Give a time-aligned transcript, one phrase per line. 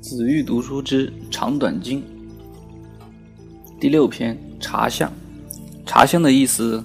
[0.00, 2.02] 子欲读书之长短经
[3.80, 5.10] 第六篇茶相。
[5.84, 6.82] 茶相的意思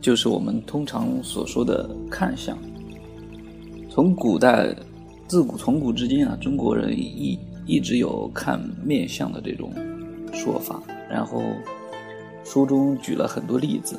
[0.00, 2.56] 就是我们通常所说的看相。
[3.90, 4.74] 从古代
[5.28, 9.72] 自古从古至今啊，中国人一一直有看面相的这种
[10.32, 10.82] 说法。
[11.08, 11.42] 然后
[12.44, 13.98] 书中举了很多例子。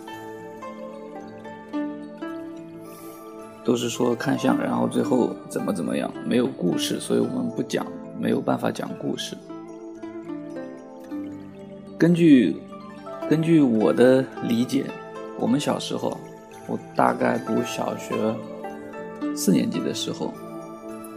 [3.64, 7.84] 都是说看相，然后最后怎么怎么样，没有故事，所以我们不讲，
[8.20, 9.36] 没有办法讲故事。
[11.98, 12.56] 根据
[13.30, 14.86] 根据我的理解，
[15.40, 16.18] 我们小时候，
[16.68, 18.16] 我大概读小学
[19.36, 20.34] 四年级的时候，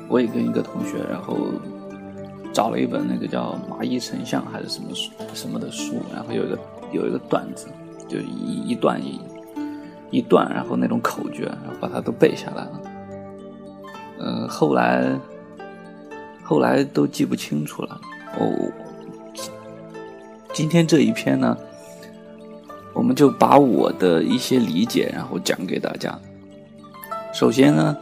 [0.09, 1.37] 我也跟一个同学，然后
[2.53, 6.59] 找了一本那个叫《麻衣丞相》还是什么书什么的书，然后有一个
[6.93, 7.67] 有一个段子，
[8.09, 9.21] 就一一段一。
[10.11, 12.81] 一段，然后那种口诀，然后把它都背下来了。
[14.21, 15.15] 嗯，后来
[16.49, 18.01] 后来都记不清楚了。
[18.39, 18.73] 哦，
[20.55, 21.55] 今天这一篇呢，
[22.95, 26.19] 我们就把我的一些理解，然后讲给大家。
[27.35, 27.95] 首先呢，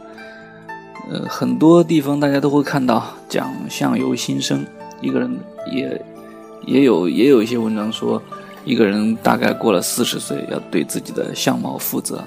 [1.11, 4.65] 呃，很多地方大家都会看到讲相由心生，
[5.01, 5.37] 一个人
[5.69, 6.01] 也
[6.65, 8.23] 也有也有一些文章说。
[8.63, 12.21] 一个人大概过了四十岁，要对自己的相貌负责。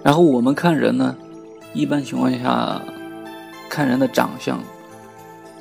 [0.00, 1.16] 然后我们看人呢，
[1.72, 2.80] 一般情况下
[3.68, 4.60] 看人的长相，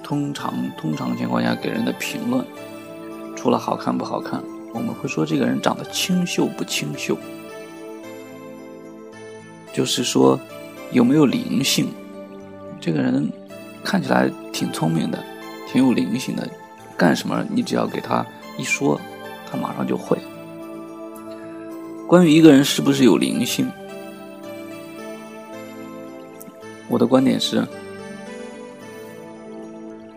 [0.03, 2.45] 通常通常情况下给人的评论，
[3.35, 7.17] 除了好看不好看，我们会说这个人长得清秀不清秀，
[9.73, 10.39] 就是说
[10.91, 11.87] 有没有灵性。
[12.79, 13.31] 这个人
[13.83, 15.17] 看起来挺聪明的，
[15.71, 16.47] 挺有灵性的。
[16.97, 17.43] 干什么？
[17.49, 18.25] 你只要给他
[18.57, 18.99] 一说，
[19.49, 20.17] 他马上就会。
[22.07, 23.71] 关于一个人是不是有灵性，
[26.87, 27.65] 我的观点是，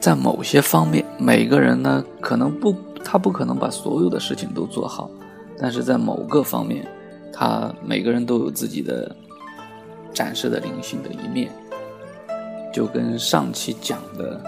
[0.06, 2.72] 在某些方面，每个人呢可能不，
[3.04, 5.10] 他不可能把所有的事情都做好，
[5.58, 6.86] 但是在某个方面，
[7.32, 9.16] 他每个人都有自己的
[10.14, 11.50] 展示的灵性的一面，
[12.72, 14.40] 就跟上期讲的。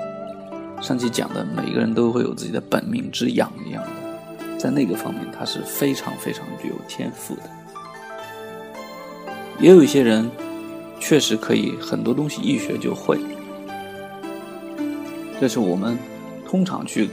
[0.80, 7.42] 上期讲的每个人都会有自己的本命之养一样的，在那个方面他是非常非常具有天赋的。
[9.58, 10.30] 也有一些人
[11.00, 13.18] 确实可以很多东西一学就会，
[15.40, 15.96] 这是我们
[16.46, 17.08] 通常去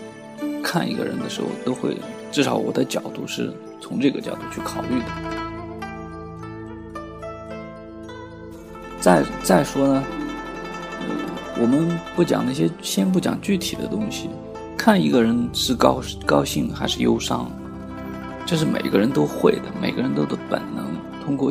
[0.63, 1.97] 看一个人的时候都会，
[2.31, 5.05] 至少我的角度是从这个角度去考虑的。
[8.99, 10.03] 再再说呢。
[11.57, 14.29] 我们不讲那些，先不讲具体的东西，
[14.77, 17.49] 看一个人是高高兴还是忧伤，
[18.45, 20.85] 这是每个人都会的，每个人都的本能。
[21.23, 21.49] 通过，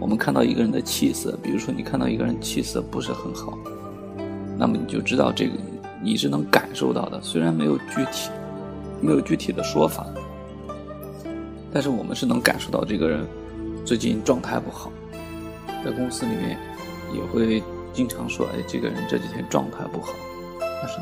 [0.00, 3.58] 我们看到一个人的气色，比如说你看到一个人气色不是很好，
[4.58, 5.52] 那么你就知道这个
[6.02, 8.30] 你是能感受到的，虽然没有具体，
[9.00, 10.06] 没有具体的说法，
[11.72, 13.26] 但是我们是能感受到这个人
[13.84, 14.90] 最近状态不好，
[15.84, 16.58] 在公司里面
[17.14, 17.62] 也会。
[17.94, 20.14] 经常说，哎，这个人这几天状态不好，
[20.58, 20.98] 但是，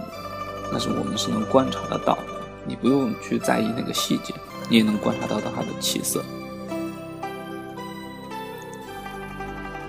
[0.73, 2.27] 但是我们是能观察得到的。
[2.67, 4.35] 你不用去在意那个细节，
[4.69, 6.21] 你也能观察到他的气色。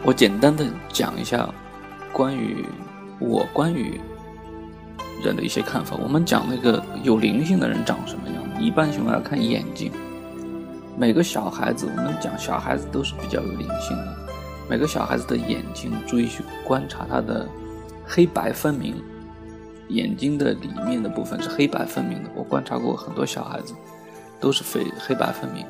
[0.04, 1.50] 我简单的讲一下
[2.14, 2.64] 关于
[3.18, 4.00] 我关于
[5.24, 5.96] 人的一些看法。
[6.02, 8.62] 我们讲那个有灵性的人长什么样？
[8.62, 9.92] 一般情况下看眼睛。
[10.98, 14.16] 每个小孩子，我们讲小孩子都是比较有灵性的。
[14.70, 17.48] 每个小孩子的眼睛，注意去观察他的
[18.06, 18.96] 黑白分明，
[19.88, 22.30] 眼睛的里面的部分是黑白分明的。
[22.36, 23.74] 我观察过很多小孩子，
[24.40, 25.66] 都是非黑白分明。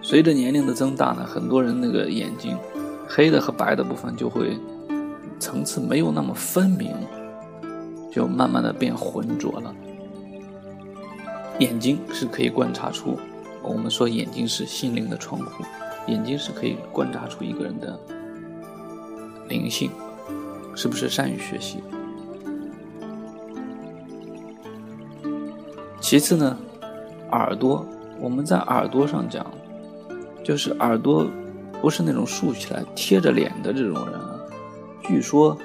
[0.00, 2.56] 随着年龄的增大呢，很多人那个眼睛
[3.06, 4.58] 黑的和白的部分就会
[5.38, 6.94] 层次没有那么分明，
[8.10, 9.74] 就慢慢的变浑浊了。
[11.58, 13.18] 眼睛是可以观察出，
[13.62, 15.64] 我们说眼睛是心灵的窗户。
[16.06, 17.98] 眼睛是可以观察出一个人的
[19.48, 19.90] 灵性，
[20.74, 21.82] 是不是善于学习。
[26.00, 26.56] 其次呢，
[27.32, 27.84] 耳朵，
[28.18, 29.44] 我们在耳朵上讲，
[30.42, 31.26] 就是耳朵
[31.82, 34.40] 不是那种竖起来贴着脸的这种人啊。
[35.02, 35.58] 据说，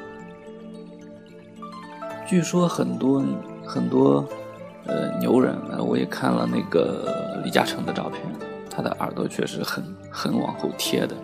[2.25, 3.24] 据说很多
[3.66, 4.25] 很多
[4.86, 5.56] 呃牛人，
[5.86, 8.22] 我也看了那个李嘉诚的照片。
[8.75, 11.16] 他的耳朵确实很很往后贴的，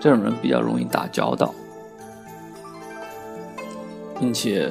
[0.00, 1.54] 这种人比较容易打交道，
[4.18, 4.68] 并且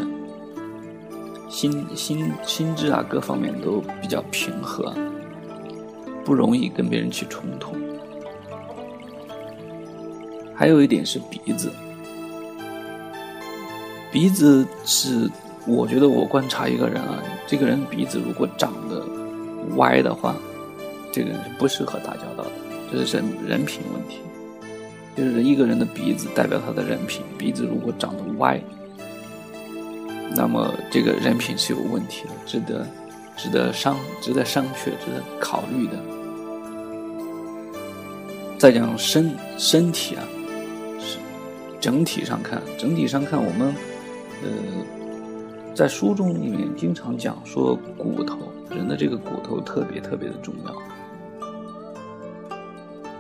[1.48, 4.94] 心心心智啊各方面都比较平和，
[6.26, 7.74] 不容易跟别人起冲突。
[10.54, 11.72] 还有一点是鼻子，
[14.12, 15.30] 鼻子是，
[15.66, 19.06] 我觉得我观察一个人啊，这个人鼻子如果长得
[19.76, 20.36] 歪的话，
[21.12, 22.52] 这个人是不适合打交道的，
[22.92, 24.20] 这是人人品问题。
[25.16, 28.62] 就是一个人的鼻子代表他的人品，鼻子如果长得歪，
[30.36, 32.88] 那么这个人品是有问题的，值得
[33.36, 35.94] 值得商值得商榷，值得考虑的。
[38.60, 40.24] 再讲身身体啊，
[41.00, 41.18] 是
[41.80, 43.74] 整体上看，整体上看，我们
[44.44, 44.50] 呃
[45.74, 48.38] 在书中里面经常讲说骨头，
[48.70, 50.74] 人的这个骨头特别特别的重要。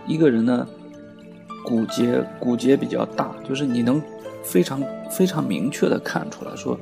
[0.05, 0.67] 一个人呢。
[1.65, 4.01] 骨节骨节比较大，就是你能
[4.41, 4.81] 非常
[5.11, 6.79] 非常明确的看出来说，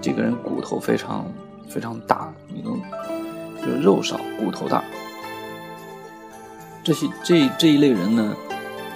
[0.00, 1.26] 这个人骨头非常
[1.68, 2.80] 非常大，你能
[3.60, 4.82] 就肉少骨头大。
[6.82, 8.34] 这些这这一类人呢，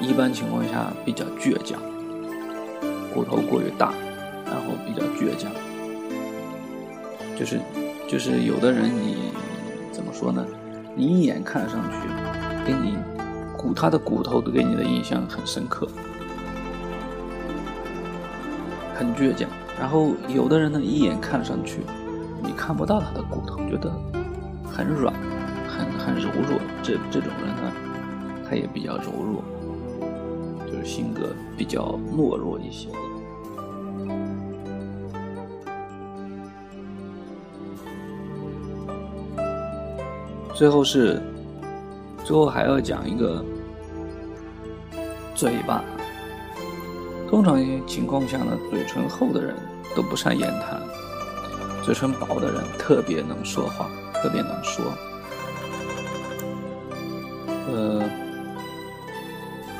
[0.01, 1.79] 一般情况下比较倔强，
[3.13, 3.93] 骨头过于大，
[4.47, 5.53] 然后比较倔强，
[7.39, 7.61] 就是
[8.09, 9.33] 就是有的人你
[9.93, 10.47] 怎么说呢？
[10.95, 12.09] 你一眼看上去
[12.67, 12.97] 跟你。
[13.59, 15.89] 骨，他的骨头都给你的印象很深刻，
[18.95, 19.49] 很倔强。
[19.81, 21.81] 然后有的人呢，一眼看上去，
[22.43, 23.91] 你看不到他的骨头，觉得
[24.71, 25.13] 很软，
[25.67, 26.61] 很很柔弱。
[26.83, 27.73] 这这种人呢，
[28.47, 29.43] 他也比较柔弱，
[30.67, 32.89] 就是性格比较懦弱一些。
[40.57, 41.23] 最后是。
[42.25, 43.41] 最后还要讲一个
[45.33, 45.81] 嘴巴。
[47.31, 47.57] 通常
[47.87, 49.55] 情况下呢，嘴唇厚的人
[49.95, 50.83] 都不善言谈，
[51.85, 54.85] 嘴唇薄的人特别能说话，特别能说。
[57.71, 58.03] 呃，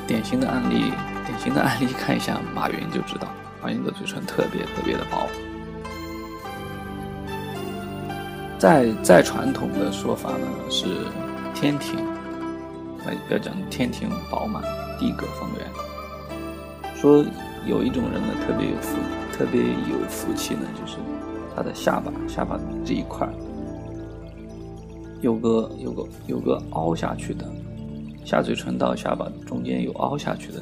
[0.07, 0.93] 典型的案例，
[1.25, 3.27] 典型的案例，看一下马云就知道，
[3.61, 5.27] 马云的嘴唇特别特别的薄。
[8.57, 10.85] 再再传统的说法呢是
[11.53, 11.97] 天庭。
[13.31, 14.61] 要讲天庭饱满，
[14.99, 15.65] 地阁方圆。
[16.93, 17.23] 说
[17.65, 18.97] 有一种人呢，特别有福，
[19.31, 20.97] 特别有福气呢，就是
[21.55, 23.25] 他的下巴，下巴这一块
[25.21, 27.45] 有个有个有个凹下去的，
[28.25, 30.61] 下嘴唇到下巴中间有凹下去的。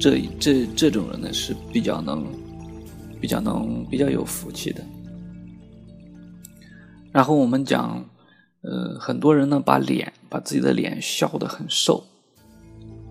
[0.00, 2.24] 这这这种人呢是比较能，
[3.20, 4.82] 比较能比较有福气的。
[7.16, 8.04] 然后我们讲。
[8.62, 12.02] 呃，很多人呢把脸把自己的脸削得很瘦，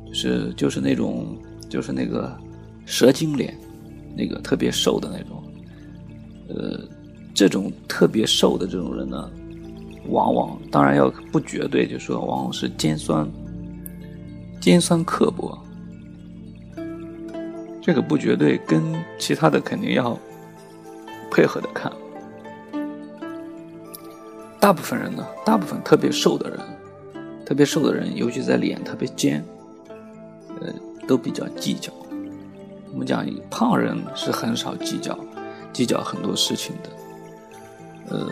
[0.06, 1.38] 就是就是那种
[1.70, 2.38] 就是那个
[2.86, 3.58] 蛇精脸，
[4.18, 5.42] 那个特别瘦的那种。
[6.50, 6.78] 呃，
[7.34, 9.32] 这种特别瘦的这种人呢，
[10.10, 13.26] 往往当然要不绝对，就说往往是尖酸
[14.60, 15.58] 尖酸刻薄。
[17.82, 18.84] 这个不绝对，跟
[19.18, 20.20] 其他的肯定要
[21.32, 21.90] 配合的看。
[24.66, 26.60] 大部分人呢，大部分特别瘦的人，
[27.46, 29.46] 特别瘦的人，尤其在脸特别尖，
[30.60, 30.74] 呃，
[31.08, 31.94] 都比较计较。
[32.92, 35.16] 我们讲胖人是很少计较，
[35.72, 36.90] 计较很多事情的，
[38.10, 38.28] 呃，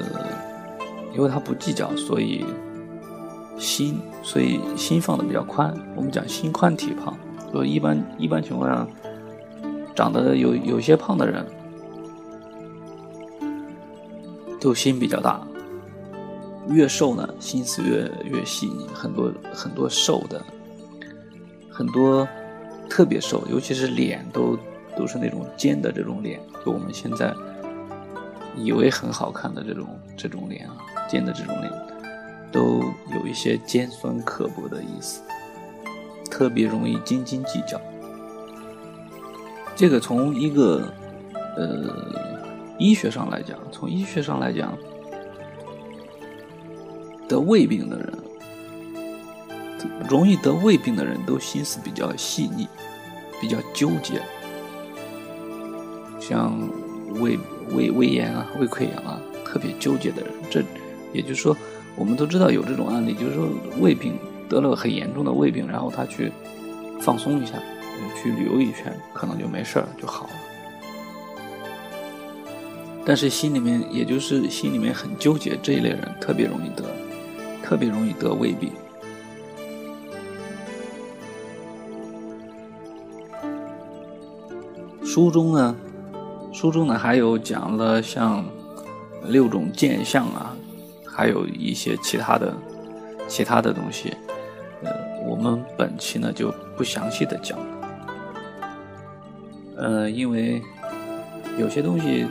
[1.15, 2.43] 因为他不计较，所以
[3.59, 5.71] 心，所以心放的比较宽。
[5.95, 7.15] 我们讲心宽体胖，
[7.51, 8.87] 说一般一般情况下，
[9.93, 11.45] 长得有有些胖的人，
[14.59, 15.39] 都心比较大。
[16.69, 18.87] 越瘦呢，心思越越细腻。
[18.93, 20.41] 很多很多瘦的，
[21.69, 22.27] 很多
[22.89, 24.57] 特别瘦，尤其是脸都
[24.95, 27.33] 都是那种尖的这种脸，就我们现在
[28.55, 30.77] 以为很好看的这种这种脸啊，
[31.09, 31.71] 尖的这种脸，
[32.51, 32.81] 都
[33.13, 35.21] 有一些尖酸刻薄的意思，
[36.31, 37.79] 特别容易斤斤计较。
[39.75, 40.93] 这个从一个
[41.57, 41.93] 呃
[42.77, 44.77] 医学上来讲，从医学上来讲。
[47.27, 48.13] 得胃病的人，
[50.09, 52.67] 容易得胃病的人都心思比较细腻，
[53.41, 54.21] 比较纠结。
[56.19, 56.57] 像
[57.19, 57.37] 胃
[57.75, 60.63] 胃胃炎啊、胃溃疡啊，特别纠结的人，这
[61.11, 61.55] 也就是说，
[61.95, 63.49] 我们都知道有这种案例，就是说
[63.79, 64.13] 胃病
[64.47, 66.31] 得了很严重的胃病，然后他去
[67.01, 67.53] 放松一下，
[68.21, 70.31] 去旅游一圈，可能就没事儿就好了。
[73.05, 76.85] 但是心里面，也就是心里面很纠结这一类人，特别容易得。
[77.63, 78.71] 特别容易得胃病。
[85.03, 85.75] 书中呢，
[86.51, 88.43] 书中呢还有讲了像
[89.27, 90.55] 六种见相啊，
[91.05, 92.53] 还有一些其他的
[93.27, 94.15] 其他的东西，
[94.83, 94.91] 呃，
[95.27, 97.59] 我们本期呢就不详细的讲，
[99.77, 100.59] 呃，因为
[101.59, 102.25] 有些东西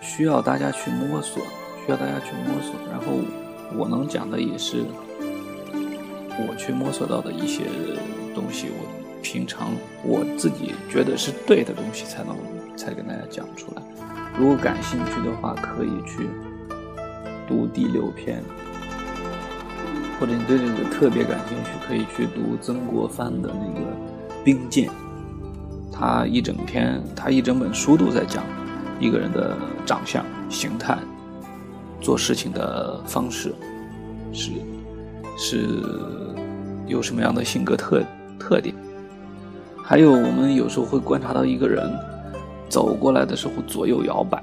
[0.00, 1.42] 需要大家去摸索，
[1.90, 2.74] 要大家去摸索。
[2.90, 3.18] 然后
[3.76, 4.84] 我能讲的也是
[6.48, 7.64] 我去摸索到的一些
[8.34, 8.86] 东西，我
[9.22, 12.34] 平常我自己觉得是对的东西才能
[12.76, 13.82] 才跟大家讲出来。
[14.38, 16.28] 如果感兴趣的话，可以去
[17.46, 18.42] 读第六篇，
[20.18, 23.86] 或者你对这个特别感兴趣，可以去读曾国藩的那个
[24.44, 24.88] 《兵谏》。
[25.92, 28.42] 他一整篇，他一整本书都在讲
[28.98, 29.54] 一个人的
[29.84, 30.96] 长相、形态、
[32.00, 33.54] 做事情的方式，
[34.32, 34.50] 是
[35.36, 35.66] 是
[36.86, 38.02] 有什么样的性格特
[38.38, 38.74] 特点。
[39.84, 41.92] 还有，我们有时候会观察到一个人
[42.68, 44.42] 走过来的时候左右摇摆，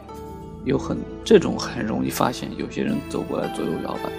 [0.66, 4.12] 有很这种很容易发现，有些人走过来左右摇摆，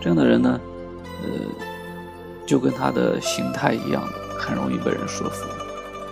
[0.00, 0.60] 这样的人呢，
[1.22, 1.28] 呃，
[2.46, 5.46] 就跟他的形态一样的，很容易被人说服。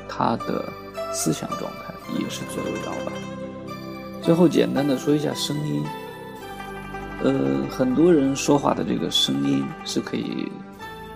[0.08, 0.64] 他的
[1.12, 3.12] 思想状态也是左右摇摆。
[4.22, 5.84] 最后简单的说一下声音，
[7.24, 7.32] 呃，
[7.70, 10.46] 很多人说话的这个声音是可以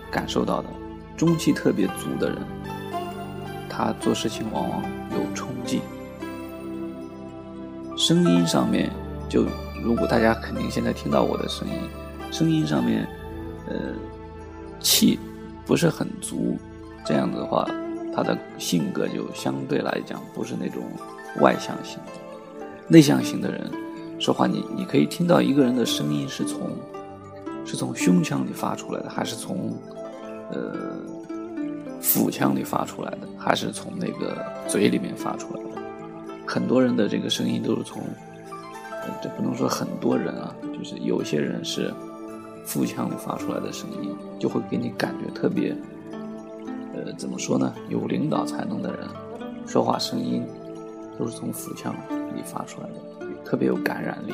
[0.09, 0.67] 感受到的。
[1.15, 2.39] 中气特别足的人，
[3.69, 5.81] 他做事情往往有冲劲。
[7.95, 8.89] 声音上面，
[9.29, 9.45] 就
[9.83, 11.73] 如果大家肯定现在听到我的声音，
[12.31, 13.07] 声音上面，
[13.67, 13.75] 呃，
[14.79, 15.19] 气
[15.63, 16.57] 不是很足，
[17.05, 17.65] 这样子的话。
[18.15, 20.83] 他的性格就相对来讲不是那种
[21.39, 23.69] 外向型的，内向型的人
[24.19, 26.69] 说话，你你可以听到一个人的声音是从
[27.65, 29.73] 是从胸腔里发出来的，还是从
[30.51, 30.75] 呃
[32.01, 35.81] 腹腔里发出来的，还是从那个嘴里面发出来的？
[36.45, 38.01] 很多人的这个声音都是从，
[39.03, 41.93] 呃这不能说很多人啊，就是有些人是
[42.65, 45.75] 腹腔里发出来的声音，就会给你感觉特别。
[46.93, 47.73] 呃，怎么说呢？
[47.87, 49.07] 有领导才能的人，
[49.65, 50.43] 说话声音
[51.17, 51.95] 都是从腹腔
[52.35, 52.95] 里发出来的，
[53.43, 54.33] 特别有感染力。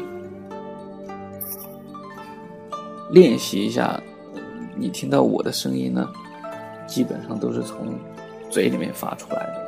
[3.11, 4.01] 练习一下，
[4.75, 6.09] 你听到我的声音呢，
[6.87, 7.93] 基本上都是从
[8.49, 9.65] 嘴里面发出来的。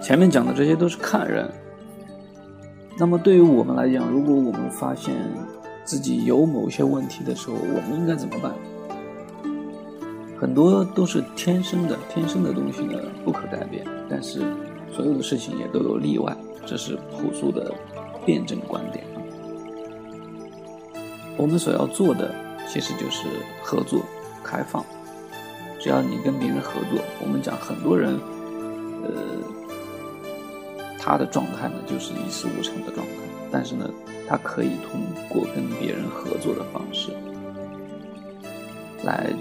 [0.00, 1.48] 前面讲的这些都是看人。
[2.98, 5.14] 那么对于我们来讲，如果我们发现
[5.84, 8.52] 自己有某些问题的时候，我们应该怎么办？
[10.38, 13.86] 很多都是天生的，天生的东西呢不可改变。
[14.10, 14.40] 但是，
[14.94, 17.72] 所有的事情也都有例外，这是朴素的
[18.24, 19.04] 辩证观点。
[21.36, 22.34] 我们所要做的
[22.68, 23.26] 其实就是
[23.62, 24.02] 合作、
[24.44, 24.84] 开放。
[25.80, 28.20] 只要你跟别人合作，我们讲很多人，
[29.02, 29.10] 呃，
[30.98, 33.12] 他的状态呢就是一事无成的状态。
[33.50, 33.90] 但是呢，
[34.28, 37.10] 他可以通过跟别人合作的方式
[39.04, 39.32] 来。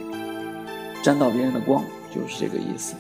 [1.04, 2.94] 沾到别人的光，就是这个意思。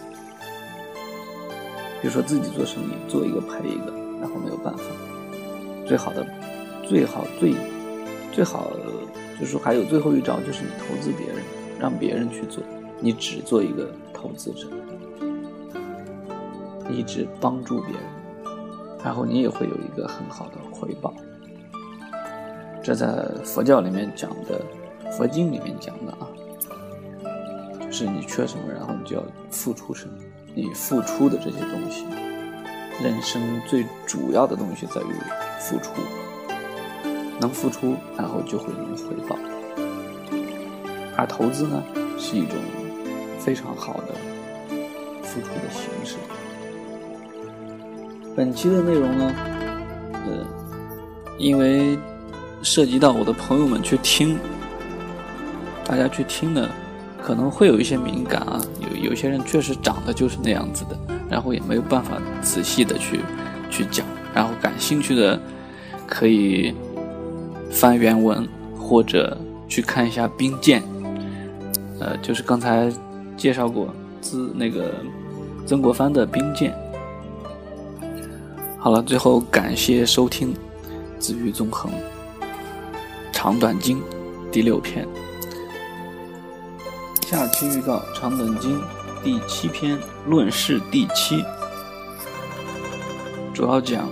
[2.02, 4.84] 比如说自己做生意，做一个赔一个，然后没有办法。
[5.86, 6.26] 最好的，
[6.88, 7.54] 最好最
[8.32, 8.72] 最好，
[9.40, 11.38] 就是说还有最后一招，就是你投资别人，
[11.80, 12.64] 让别人去做，
[13.00, 14.68] 你只做一个投资者，
[16.90, 18.04] 一直帮助别人，
[19.04, 21.14] 然后你也会有一个很好的回报。
[22.82, 24.60] 这在佛教里面讲的，
[25.12, 26.28] 佛经里面讲的啊。
[27.92, 30.14] 是你缺什么，然后你就要付出什么。
[30.54, 32.04] 你付出的这些东西，
[33.04, 35.14] 人生最主要的东西在于
[35.60, 35.92] 付出。
[37.40, 39.36] 能付出，然后就会有回报。
[41.18, 41.82] 而投资呢，
[42.18, 42.58] 是一种
[43.40, 44.14] 非常好的
[45.24, 46.18] 付出的形式。
[48.36, 49.34] 本期的内容呢，
[50.28, 50.46] 呃，
[51.38, 51.98] 因为
[52.62, 54.38] 涉及到我的朋友们去听，
[55.86, 56.70] 大家去听呢。
[57.24, 58.60] 可能会有一些敏感啊，
[59.02, 60.98] 有些人确实长得就是那样子的，
[61.30, 63.20] 然后也没有办法仔细的去
[63.70, 65.40] 去讲，然后感兴趣的
[66.08, 66.74] 可以
[67.72, 70.82] 翻原文或者去看一下《兵谏》，
[72.00, 72.92] 呃，就是刚才
[73.38, 74.94] 介绍过自那个
[75.66, 76.72] 曾国藩的《兵谏》。
[78.78, 80.54] 好了，最后感谢收听
[81.20, 81.92] 《子欲纵横
[83.32, 84.00] 长短经》
[84.52, 85.08] 第六篇。
[87.32, 88.78] 下期预告《长短经》
[89.24, 89.98] 第七篇
[90.28, 91.46] 论事第七，
[93.54, 94.10] 主要讲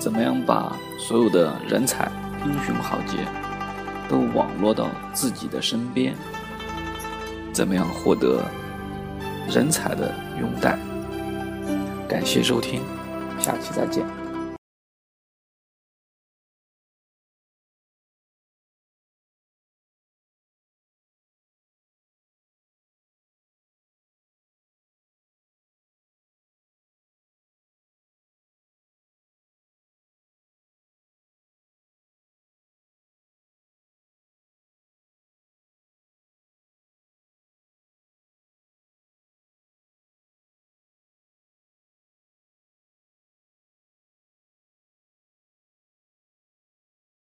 [0.00, 2.10] 怎么样把所有的人才、
[2.44, 3.18] 英雄豪杰
[4.08, 6.12] 都网络到自己的身边，
[7.52, 8.44] 怎么样获得
[9.48, 10.76] 人才的拥戴。
[12.08, 12.82] 感谢收听，
[13.38, 14.19] 下期再见。